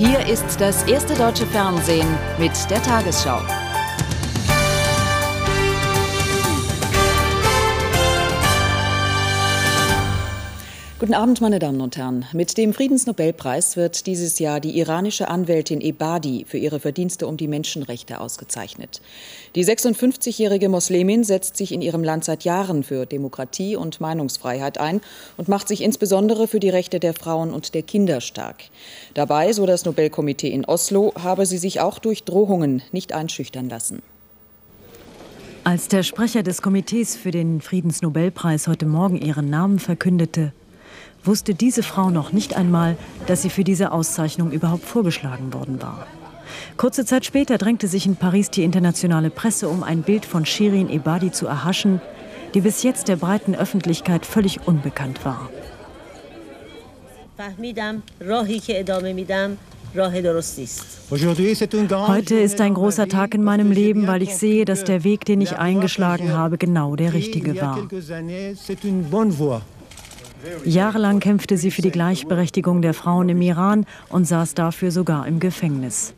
[0.00, 3.42] Hier ist das erste deutsche Fernsehen mit der Tagesschau.
[11.00, 12.26] Guten Abend, meine Damen und Herren.
[12.34, 17.48] Mit dem Friedensnobelpreis wird dieses Jahr die iranische Anwältin Ebadi für ihre Verdienste um die
[17.48, 19.00] Menschenrechte ausgezeichnet.
[19.54, 25.00] Die 56-jährige Muslimin setzt sich in ihrem Land seit Jahren für Demokratie und Meinungsfreiheit ein
[25.38, 28.64] und macht sich insbesondere für die Rechte der Frauen und der Kinder stark.
[29.14, 34.02] Dabei, so das Nobelkomitee in Oslo, habe sie sich auch durch Drohungen nicht einschüchtern lassen.
[35.64, 40.52] Als der Sprecher des Komitees für den Friedensnobelpreis heute Morgen ihren Namen verkündete,
[41.24, 46.06] wusste diese Frau noch nicht einmal, dass sie für diese Auszeichnung überhaupt vorgeschlagen worden war.
[46.76, 50.88] Kurze Zeit später drängte sich in Paris die internationale Presse, um ein Bild von Shirin
[50.88, 52.00] Ebadi zu erhaschen,
[52.54, 55.50] die bis jetzt der breiten Öffentlichkeit völlig unbekannt war.
[62.06, 65.40] Heute ist ein großer Tag in meinem Leben, weil ich sehe, dass der Weg, den
[65.40, 67.88] ich eingeschlagen habe, genau der richtige war.
[70.64, 75.40] Jahrelang kämpfte sie für die Gleichberechtigung der Frauen im Iran und saß dafür sogar im
[75.40, 76.14] Gefängnis.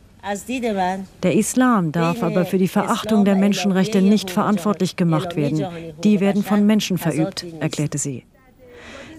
[1.21, 5.65] Der Islam darf aber für die Verachtung der Menschenrechte nicht verantwortlich gemacht werden.
[6.03, 8.23] Die werden von Menschen verübt, erklärte sie.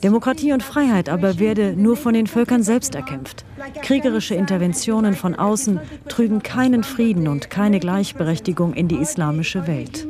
[0.05, 3.47] Demokratie und Freiheit aber werde nur von den Völkern selbst erkämpft.
[3.81, 10.07] Kriegerische Interventionen von außen trügen keinen Frieden und keine Gleichberechtigung in die islamische Welt.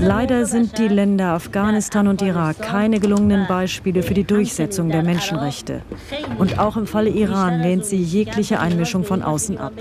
[0.00, 5.82] Leider sind die Länder Afghanistan und Irak keine gelungenen Beispiele für die Durchsetzung der Menschenrechte.
[6.38, 9.74] Und auch im Falle Iran lehnt sie jegliche Einmischung von außen ab.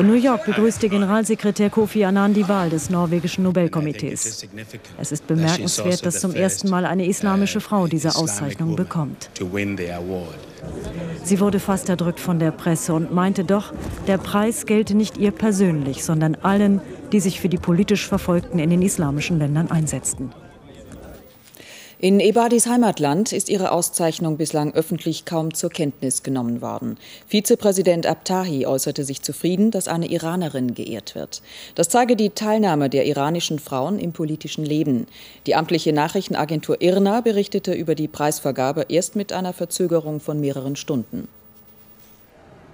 [0.00, 4.46] In New York begrüßte Generalsekretär Kofi Annan die Wahl des norwegischen Nobelkomitees.
[4.98, 9.28] Es ist bemerkenswert, dass zum ersten Mal eine islamische Frau diese Auszeichnung bekommt.
[11.22, 13.74] Sie wurde fast erdrückt von der Presse und meinte doch,
[14.06, 16.80] der Preis gelte nicht ihr persönlich, sondern allen,
[17.12, 20.30] die sich für die politisch Verfolgten in den islamischen Ländern einsetzten.
[22.02, 26.96] In Ebadis Heimatland ist ihre Auszeichnung bislang öffentlich kaum zur Kenntnis genommen worden.
[27.28, 31.42] Vizepräsident Abtahi äußerte sich zufrieden, dass eine Iranerin geehrt wird.
[31.74, 35.08] Das zeige die Teilnahme der iranischen Frauen im politischen Leben.
[35.46, 41.28] Die amtliche Nachrichtenagentur IRNA berichtete über die Preisvergabe erst mit einer Verzögerung von mehreren Stunden.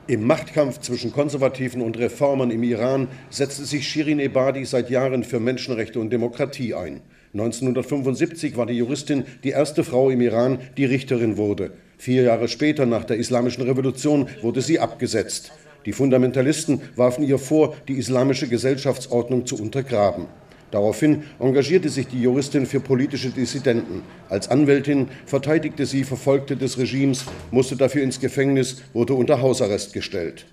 [0.06, 5.40] Im Machtkampf zwischen Konservativen und Reformern im Iran setzte sich Shirin Ebadi seit Jahren für
[5.40, 7.00] Menschenrechte und Demokratie ein.
[7.38, 11.72] 1975 war die Juristin die erste Frau im Iran, die Richterin wurde.
[11.98, 15.52] Vier Jahre später, nach der Islamischen Revolution, wurde sie abgesetzt.
[15.84, 20.26] Die Fundamentalisten warfen ihr vor, die islamische Gesellschaftsordnung zu untergraben.
[20.70, 24.02] Daraufhin engagierte sich die Juristin für politische Dissidenten.
[24.28, 30.46] Als Anwältin verteidigte sie Verfolgte des Regimes, musste dafür ins Gefängnis, wurde unter Hausarrest gestellt.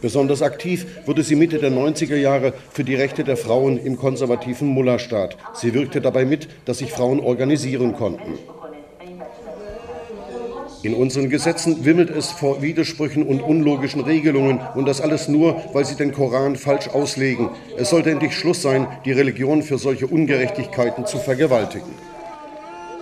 [0.00, 4.68] Besonders aktiv wurde sie Mitte der 90er Jahre für die Rechte der Frauen im konservativen
[4.68, 5.36] Mullah-Staat.
[5.54, 8.38] Sie wirkte dabei mit, dass sich Frauen organisieren konnten.
[10.82, 15.84] In unseren Gesetzen wimmelt es vor Widersprüchen und unlogischen Regelungen und das alles nur, weil
[15.84, 17.50] sie den Koran falsch auslegen.
[17.76, 21.92] Es sollte endlich Schluss sein, die Religion für solche Ungerechtigkeiten zu vergewaltigen.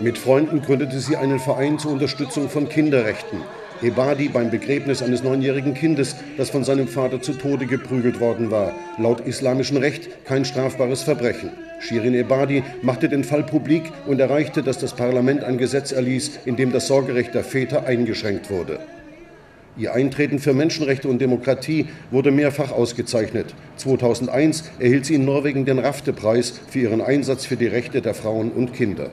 [0.00, 3.38] Mit Freunden gründete sie einen Verein zur Unterstützung von Kinderrechten.
[3.82, 8.74] Ebadi beim Begräbnis eines neunjährigen Kindes, das von seinem Vater zu Tode geprügelt worden war.
[8.98, 11.50] Laut islamischem Recht kein strafbares Verbrechen.
[11.80, 16.56] Shirin Ebadi machte den Fall publik und erreichte, dass das Parlament ein Gesetz erließ, in
[16.56, 18.80] dem das Sorgerecht der Väter eingeschränkt wurde.
[19.76, 23.54] Ihr Eintreten für Menschenrechte und Demokratie wurde mehrfach ausgezeichnet.
[23.76, 28.50] 2001 erhielt sie in Norwegen den Rafte-Preis für ihren Einsatz für die Rechte der Frauen
[28.50, 29.12] und Kinder.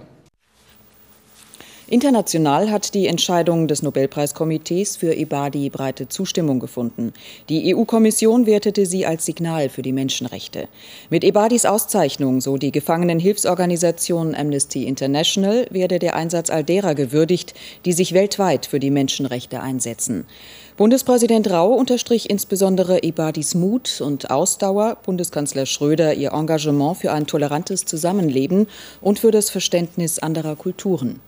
[1.88, 7.14] International hat die Entscheidung des Nobelpreiskomitees für Ebadi breite Zustimmung gefunden.
[7.48, 10.68] Die EU-Kommission wertete sie als Signal für die Menschenrechte.
[11.12, 17.54] Mit Ebadis Auszeichnung, so die Gefangenenhilfsorganisation Amnesty International, werde der Einsatz all derer gewürdigt,
[17.86, 20.26] die sich weltweit für die Menschenrechte einsetzen.
[20.78, 27.86] Bundespräsident Rau unterstrich insbesondere Ebadis Mut und Ausdauer, Bundeskanzler Schröder ihr Engagement für ein tolerantes
[27.86, 28.66] Zusammenleben
[29.02, 31.22] und für das Verständnis anderer Kulturen.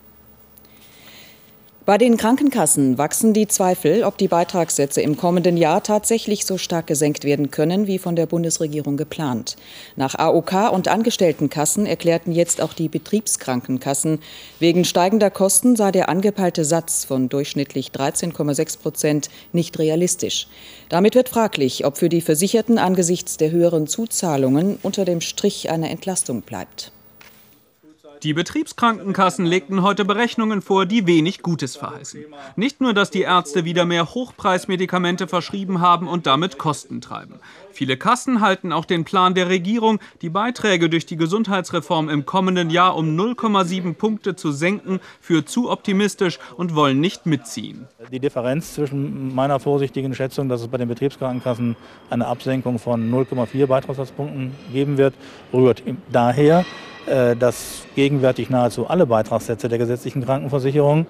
[1.88, 6.86] Bei den Krankenkassen wachsen die Zweifel, ob die Beitragssätze im kommenden Jahr tatsächlich so stark
[6.86, 9.56] gesenkt werden können, wie von der Bundesregierung geplant.
[9.96, 14.20] Nach AOK und Angestelltenkassen erklärten jetzt auch die Betriebskrankenkassen,
[14.60, 20.50] wegen steigender Kosten sei der angepeilte Satz von durchschnittlich 13,6 Prozent nicht realistisch.
[20.90, 25.90] Damit wird fraglich, ob für die Versicherten angesichts der höheren Zuzahlungen unter dem Strich eine
[25.90, 26.92] Entlastung bleibt.
[28.24, 32.26] Die Betriebskrankenkassen legten heute Berechnungen vor, die wenig Gutes verheißen.
[32.56, 37.36] Nicht nur, dass die Ärzte wieder mehr Hochpreismedikamente verschrieben haben und damit Kosten treiben.
[37.72, 42.72] Viele Kassen halten auch den Plan der Regierung, die Beiträge durch die Gesundheitsreform im kommenden
[42.72, 47.88] Jahr um 0,7 Punkte zu senken, für zu optimistisch und wollen nicht mitziehen.
[48.12, 51.76] Die Differenz zwischen meiner vorsichtigen Schätzung, dass es bei den Betriebskrankenkassen
[52.10, 55.14] eine Absenkung von 0,4 Beitragssatzpunkten geben wird,
[55.54, 56.66] rührt daher,
[57.08, 61.06] dass gegenwärtig nahezu alle Beitragssätze der gesetzlichen Krankenversicherung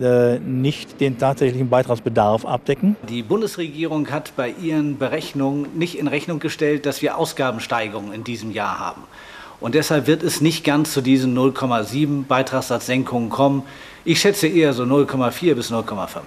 [0.00, 2.96] äh, nicht den tatsächlichen Beitragsbedarf abdecken.
[3.08, 8.52] Die Bundesregierung hat bei ihren Berechnungen nicht in Rechnung gestellt, dass wir Ausgabensteigerungen in diesem
[8.52, 9.02] Jahr haben.
[9.60, 13.62] Und deshalb wird es nicht ganz zu diesen 0,7 Beitragssatzsenkungen kommen.
[14.04, 16.20] Ich schätze eher so 0,4 bis 0,5.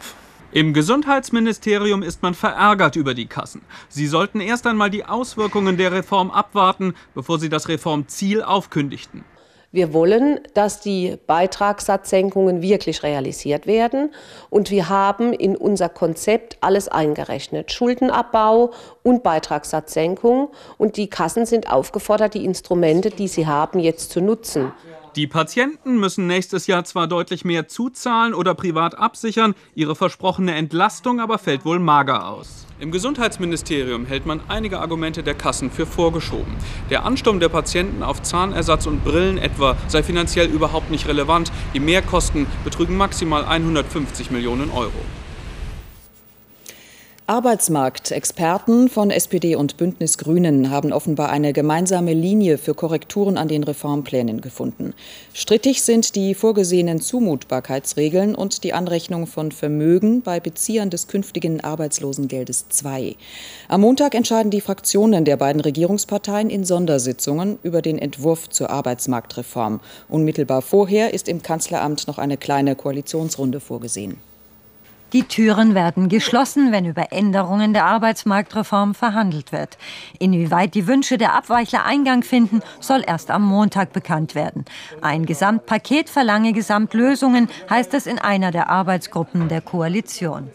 [0.54, 3.64] Im Gesundheitsministerium ist man verärgert über die Kassen.
[3.90, 9.26] Sie sollten erst einmal die Auswirkungen der Reform abwarten, bevor sie das Reformziel aufkündigten.
[9.72, 14.14] Wir wollen, dass die Beitragssatzsenkungen wirklich realisiert werden.
[14.52, 17.72] Und wir haben in unser Konzept alles eingerechnet.
[17.72, 20.50] Schuldenabbau und Beitragssatzsenkung.
[20.78, 24.72] Und die Kassen sind aufgefordert, die Instrumente, die sie haben, jetzt zu nutzen.
[25.16, 31.20] Die Patienten müssen nächstes Jahr zwar deutlich mehr zuzahlen oder privat absichern, ihre versprochene Entlastung
[31.20, 32.66] aber fällt wohl mager aus.
[32.80, 36.56] Im Gesundheitsministerium hält man einige Argumente der Kassen für vorgeschoben.
[36.90, 41.52] Der Ansturm der Patienten auf Zahnersatz und Brillen etwa sei finanziell überhaupt nicht relevant.
[41.76, 44.92] Die Mehrkosten betrügen maximal 150 Millionen Euro.
[47.26, 53.64] Arbeitsmarktexperten von SPD und Bündnis Grünen haben offenbar eine gemeinsame Linie für Korrekturen an den
[53.64, 54.94] Reformplänen gefunden.
[55.34, 62.66] Strittig sind die vorgesehenen Zumutbarkeitsregeln und die Anrechnung von Vermögen bei Beziehern des künftigen Arbeitslosengeldes
[62.84, 63.16] II.
[63.70, 69.80] Am Montag entscheiden die Fraktionen der beiden Regierungsparteien in Sondersitzungen über den Entwurf zur Arbeitsmarktreform.
[70.10, 74.18] Unmittelbar vorher ist im Kanzleramt noch eine kleine Koalitionsrunde vorgesehen.
[75.14, 79.78] Die Türen werden geschlossen, wenn über Änderungen der Arbeitsmarktreform verhandelt wird.
[80.18, 84.66] Inwieweit die Wünsche der Abweichler Eingang finden, soll erst am Montag bekannt werden.
[85.02, 90.50] Ein Gesamtpaket verlange Gesamtlösungen, heißt es in einer der Arbeitsgruppen der Koalition.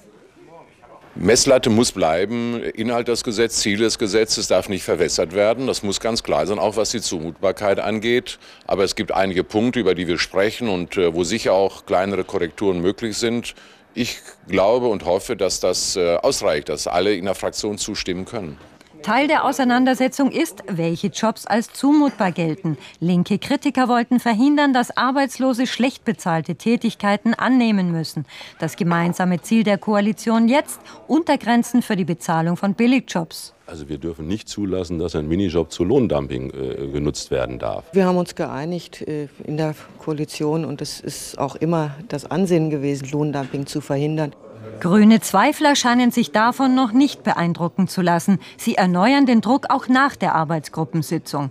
[1.20, 5.66] Messlatte muss bleiben, Inhalt des Gesetzes, Ziel des Gesetzes darf nicht verwässert werden.
[5.66, 8.38] Das muss ganz klar sein, auch was die Zumutbarkeit angeht.
[8.66, 12.22] Aber es gibt einige Punkte, über die wir sprechen und äh, wo sicher auch kleinere
[12.22, 13.54] Korrekturen möglich sind.
[13.98, 18.56] Ich glaube und hoffe, dass das äh, ausreicht, dass alle in der Fraktion zustimmen können.
[19.02, 22.78] Teil der Auseinandersetzung ist, welche Jobs als zumutbar gelten.
[23.00, 28.24] Linke Kritiker wollten verhindern, dass Arbeitslose schlecht bezahlte Tätigkeiten annehmen müssen.
[28.60, 30.78] Das gemeinsame Ziel der Koalition jetzt
[31.08, 33.52] Untergrenzen für die Bezahlung von Billigjobs.
[33.68, 37.84] Also wir dürfen nicht zulassen, dass ein Minijob zu Lohndumping äh, genutzt werden darf.
[37.92, 42.70] Wir haben uns geeinigt äh, in der Koalition und es ist auch immer das Ansinnen
[42.70, 44.34] gewesen, Lohndumping zu verhindern.
[44.80, 48.38] Grüne Zweifler scheinen sich davon noch nicht beeindrucken zu lassen.
[48.56, 51.50] Sie erneuern den Druck auch nach der Arbeitsgruppensitzung.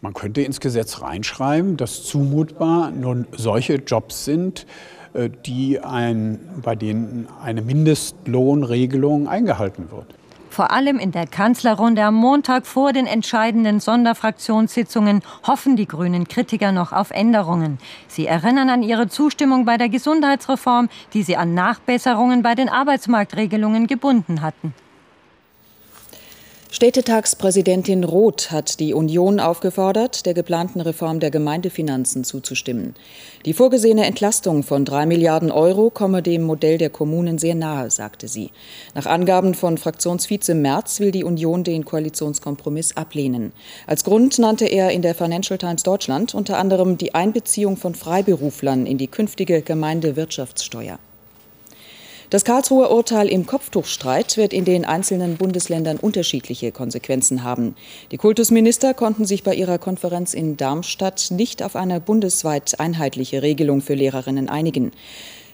[0.00, 4.66] Man könnte ins Gesetz reinschreiben, dass zumutbar nun solche Jobs sind,
[5.12, 10.15] äh, die ein, bei denen eine Mindestlohnregelung eingehalten wird.
[10.56, 16.72] Vor allem in der Kanzlerrunde am Montag vor den entscheidenden Sonderfraktionssitzungen hoffen die grünen Kritiker
[16.72, 17.76] noch auf Änderungen.
[18.08, 23.86] Sie erinnern an ihre Zustimmung bei der Gesundheitsreform, die sie an Nachbesserungen bei den Arbeitsmarktregelungen
[23.86, 24.72] gebunden hatten.
[26.76, 32.94] Städtetagspräsidentin Roth hat die Union aufgefordert, der geplanten Reform der Gemeindefinanzen zuzustimmen.
[33.46, 38.28] Die vorgesehene Entlastung von drei Milliarden Euro komme dem Modell der Kommunen sehr nahe, sagte
[38.28, 38.50] sie.
[38.94, 43.52] Nach Angaben von Fraktionsvize Merz will die Union den Koalitionskompromiss ablehnen.
[43.86, 48.84] Als Grund nannte er in der Financial Times Deutschland unter anderem die Einbeziehung von Freiberuflern
[48.84, 50.98] in die künftige Gemeindewirtschaftssteuer.
[52.28, 57.76] Das Karlsruher Urteil im Kopftuchstreit wird in den einzelnen Bundesländern unterschiedliche Konsequenzen haben.
[58.10, 63.80] Die Kultusminister konnten sich bei ihrer Konferenz in Darmstadt nicht auf eine bundesweit einheitliche Regelung
[63.80, 64.90] für Lehrerinnen einigen.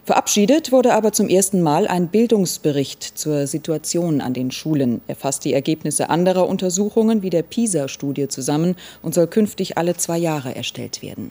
[0.04, 5.02] Verabschiedet wurde aber zum ersten Mal ein Bildungsbericht zur Situation an den Schulen.
[5.06, 10.16] Er fasst die Ergebnisse anderer Untersuchungen wie der PISA-Studie zusammen und soll künftig alle zwei
[10.16, 11.30] Jahre erstellt werden.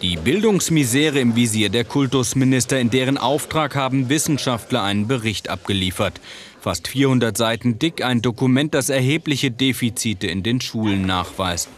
[0.00, 6.20] Die Bildungsmisere im Visier der Kultusminister, in deren Auftrag haben Wissenschaftler einen Bericht abgeliefert.
[6.60, 11.68] Fast 400 Seiten dick ein Dokument, das erhebliche Defizite in den Schulen nachweist.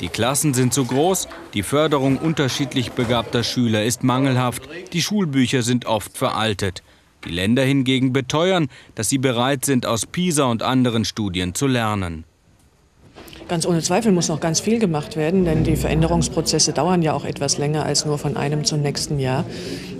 [0.00, 4.62] Die Klassen sind zu groß, die Förderung unterschiedlich begabter Schüler ist mangelhaft,
[4.94, 6.82] die Schulbücher sind oft veraltet.
[7.26, 12.24] Die Länder hingegen beteuern, dass sie bereit sind, aus PISA und anderen Studien zu lernen.
[13.50, 17.24] Ganz ohne Zweifel muss noch ganz viel gemacht werden, denn die Veränderungsprozesse dauern ja auch
[17.24, 19.44] etwas länger als nur von einem zum nächsten Jahr.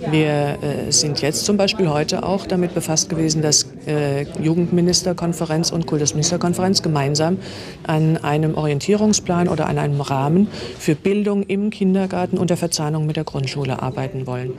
[0.09, 5.85] Wir äh, sind jetzt zum Beispiel heute auch damit befasst gewesen, dass äh, Jugendministerkonferenz und
[5.85, 7.39] Kultusministerkonferenz gemeinsam
[7.85, 10.47] an einem Orientierungsplan oder an einem Rahmen
[10.79, 14.53] für Bildung im Kindergarten unter Verzahnung mit der Grundschule arbeiten wollen.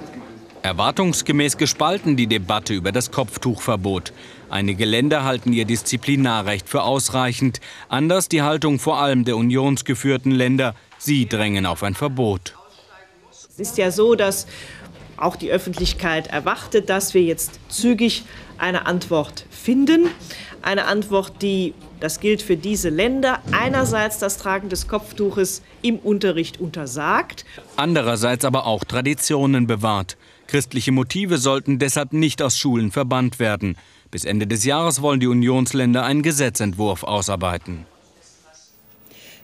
[0.63, 4.13] Erwartungsgemäß gespalten die Debatte über das Kopftuchverbot.
[4.49, 10.77] Einige Länder halten ihr Disziplinarrecht für ausreichend, anders die Haltung vor allem der unionsgeführten Länder.
[10.99, 12.55] Sie drängen auf ein Verbot.
[13.33, 14.47] Es ist ja so, dass
[15.17, 18.23] auch die Öffentlichkeit erwartet, dass wir jetzt zügig
[18.57, 20.11] eine Antwort finden.
[20.63, 26.59] Eine Antwort, die, das gilt für diese Länder, einerseits das Tragen des Kopftuches im Unterricht
[26.59, 27.45] untersagt.
[27.77, 30.17] Andererseits aber auch Traditionen bewahrt.
[30.49, 33.77] Christliche Motive sollten deshalb nicht aus Schulen verbannt werden.
[34.11, 37.87] Bis Ende des Jahres wollen die Unionsländer einen Gesetzentwurf ausarbeiten.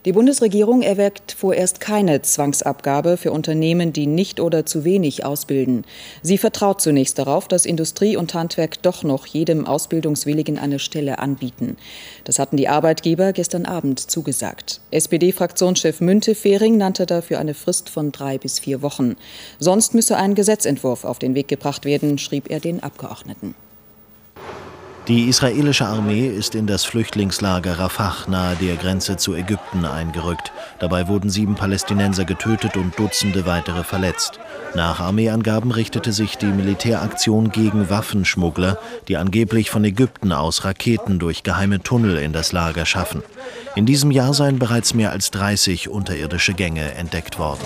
[0.05, 5.85] Die Bundesregierung erwägt vorerst keine Zwangsabgabe für Unternehmen, die nicht oder zu wenig ausbilden.
[6.23, 11.76] Sie vertraut zunächst darauf, dass Industrie und Handwerk doch noch jedem Ausbildungswilligen eine Stelle anbieten.
[12.23, 14.81] Das hatten die Arbeitgeber gestern Abend zugesagt.
[14.93, 19.17] SPD-Fraktionschef Münte-Fehring nannte dafür eine Frist von drei bis vier Wochen.
[19.59, 23.57] Sonst müsse ein Gesetzentwurf auf den Weg gebracht werden, schrieb er den Abgeordneten.
[25.09, 30.53] Die israelische Armee ist in das Flüchtlingslager Rafah nahe der Grenze zu Ägypten eingerückt.
[30.81, 34.38] Dabei wurden sieben Palästinenser getötet und Dutzende weitere verletzt.
[34.75, 41.43] Nach Armeeangaben richtete sich die Militäraktion gegen Waffenschmuggler, die angeblich von Ägypten aus Raketen durch
[41.43, 43.23] geheime Tunnel in das Lager schaffen.
[43.77, 47.65] In diesem Jahr seien bereits mehr als 30 unterirdische Gänge entdeckt worden.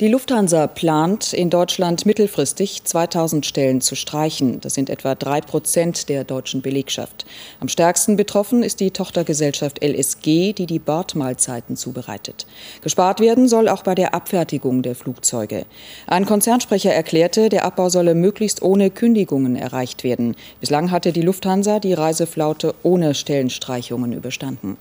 [0.00, 4.58] Die Lufthansa plant, in Deutschland mittelfristig 2000 Stellen zu streichen.
[4.62, 7.26] Das sind etwa drei Prozent der deutschen Belegschaft.
[7.60, 12.46] Am stärksten betroffen ist die Tochtergesellschaft LSG, die die Bordmahlzeiten zubereitet.
[12.80, 15.66] Gespart werden soll auch bei der Abfertigung der Flugzeuge.
[16.06, 20.34] Ein Konzernsprecher erklärte, der Abbau solle möglichst ohne Kündigungen erreicht werden.
[20.60, 24.78] Bislang hatte die Lufthansa die Reiseflaute ohne Stellenstreichungen überstanden.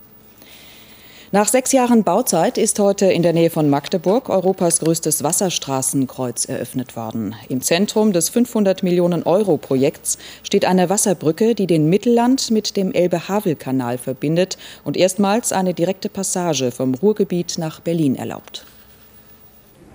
[1.31, 6.95] Nach sechs Jahren Bauzeit ist heute in der Nähe von Magdeburg Europas größtes Wasserstraßenkreuz eröffnet
[6.95, 7.35] worden.
[7.49, 12.91] Im Zentrum des 500 Millionen Euro Projekts steht eine Wasserbrücke, die den Mittelland mit dem
[12.91, 18.65] Elbe-Havel-Kanal verbindet und erstmals eine direkte Passage vom Ruhrgebiet nach Berlin erlaubt.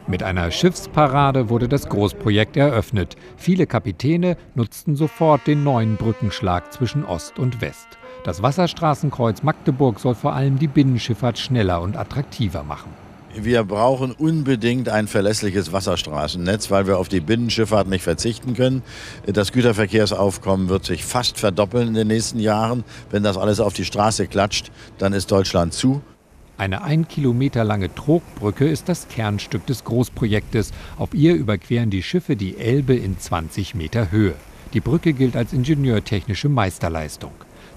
[0.07, 3.17] Mit einer Schiffsparade wurde das Großprojekt eröffnet.
[3.37, 7.99] Viele Kapitäne nutzten sofort den neuen Brückenschlag zwischen Ost und West.
[8.25, 12.90] Das Wasserstraßenkreuz Magdeburg soll vor allem die Binnenschifffahrt schneller und attraktiver machen.
[13.37, 18.83] Wir brauchen unbedingt ein verlässliches Wasserstraßennetz, weil wir auf die Binnenschifffahrt nicht verzichten können.
[19.26, 22.85] Das Güterverkehrsaufkommen wird sich fast verdoppeln in den nächsten Jahren.
[23.11, 26.00] Wenn das alles auf die Straße klatscht, dann ist Deutschland zu.
[26.57, 30.71] Eine ein Kilometer lange Trogbrücke ist das Kernstück des Großprojektes.
[30.97, 34.35] Auf ihr überqueren die Schiffe die Elbe in 20 Meter Höhe.
[34.73, 37.33] Die Brücke gilt als ingenieurtechnische Meisterleistung.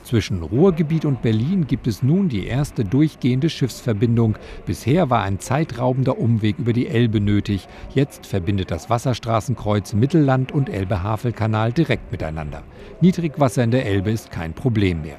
[0.08, 4.38] Zwischen Ruhrgebiet und Berlin gibt es nun die erste durchgehende Schiffsverbindung.
[4.66, 7.68] Bisher war ein zeitraubender Umweg über die Elbe nötig.
[7.94, 12.64] Jetzt verbindet das Wasserstraßenkreuz Mittelland und Elbe-Havel-Kanal direkt miteinander.
[13.02, 15.18] Niedrigwasser in der Elbe ist kein Problem mehr.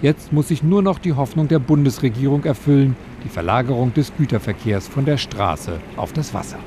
[0.00, 5.04] Jetzt muss sich nur noch die Hoffnung der Bundesregierung erfüllen, die Verlagerung des Güterverkehrs von
[5.04, 6.58] der Straße auf das Wasser.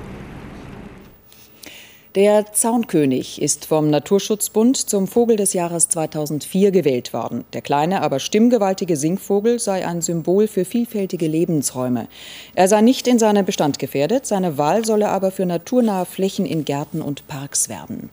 [2.16, 7.44] Der Zaunkönig ist vom Naturschutzbund zum Vogel des Jahres 2004 gewählt worden.
[7.54, 12.08] Der kleine, aber stimmgewaltige Singvogel sei ein Symbol für vielfältige Lebensräume.
[12.54, 16.66] Er sei nicht in seinem Bestand gefährdet, seine Wahl solle aber für naturnahe Flächen in
[16.66, 18.12] Gärten und Parks werben.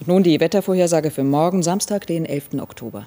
[0.00, 2.54] Und nun die Wettervorhersage für morgen, Samstag, den 11.
[2.60, 3.06] Oktober.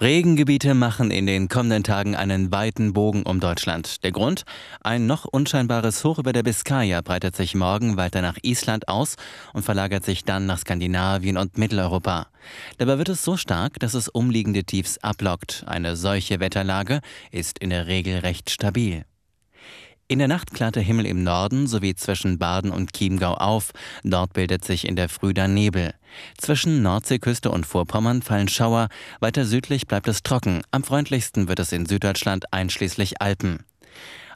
[0.00, 4.04] Regengebiete machen in den kommenden Tagen einen weiten Bogen um Deutschland.
[4.04, 4.44] Der Grund?
[4.80, 9.16] Ein noch unscheinbares Hoch über der Biskaya breitet sich morgen weiter nach Island aus
[9.54, 12.28] und verlagert sich dann nach Skandinavien und Mitteleuropa.
[12.76, 15.64] Dabei wird es so stark, dass es umliegende Tiefs ablockt.
[15.66, 17.00] Eine solche Wetterlage
[17.32, 19.04] ist in der Regel recht stabil.
[20.10, 23.72] In der Nacht klart der Himmel im Norden sowie zwischen Baden und Chiemgau auf.
[24.04, 25.92] Dort bildet sich in der Früh dann Nebel.
[26.38, 28.88] Zwischen Nordseeküste und Vorpommern fallen Schauer.
[29.20, 30.62] Weiter südlich bleibt es trocken.
[30.70, 33.64] Am freundlichsten wird es in Süddeutschland einschließlich Alpen.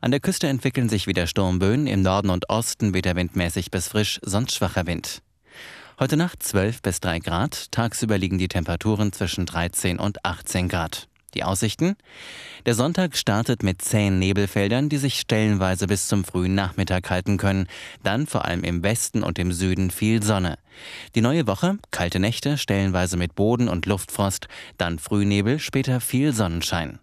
[0.03, 4.21] An der Küste entwickeln sich wieder Sturmböen, im Norden und Osten wieder windmäßig bis frisch,
[4.23, 5.23] sonst schwacher Wind.
[5.99, 11.09] Heute Nacht 12 bis 3 Grad, tagsüber liegen die Temperaturen zwischen 13 und 18 Grad.
[11.35, 11.97] Die Aussichten?
[12.67, 17.67] Der Sonntag startet mit zähen Nebelfeldern, die sich stellenweise bis zum frühen Nachmittag halten können.
[18.03, 20.59] Dann vor allem im Westen und im Süden viel Sonne.
[21.15, 24.49] Die neue Woche, kalte Nächte, stellenweise mit Boden- und Luftfrost,
[24.79, 26.99] dann Frühnebel, später viel Sonnenschein.